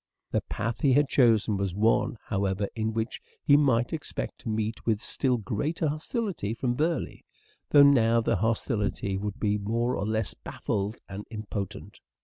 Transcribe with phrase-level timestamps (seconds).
[0.31, 4.83] The path he had chosen was one, however, in which he might expect to meet
[4.83, 7.21] with still greater hostility from Burleigh;
[7.69, 11.99] though now the hostility would be" SHAKESPEARE" IDENTIFIED Oxford more or less baffled and impotent.